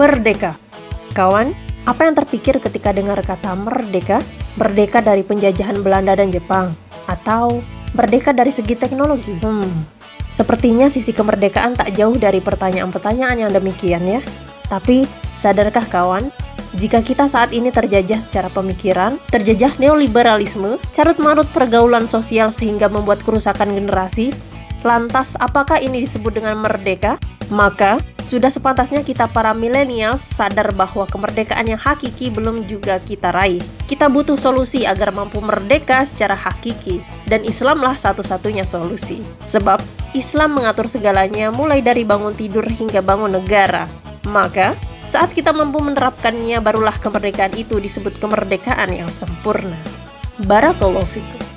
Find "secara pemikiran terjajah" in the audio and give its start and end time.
18.24-19.76